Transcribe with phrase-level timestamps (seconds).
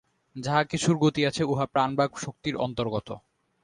[0.35, 3.07] যাহা কিছুর গতি আছে, উহা প্রাণ বা শক্তির অন্তর্গত।